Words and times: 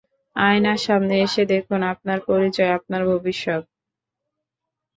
আয়নার 0.35 0.79
সামনে 0.85 1.15
এসে 1.25 1.43
দেখুন 1.53 1.79
আপনার 1.93 2.19
পরিচয়, 2.29 2.71
আপনার 2.77 3.01
ভবিষ্যৎ। 3.11 3.63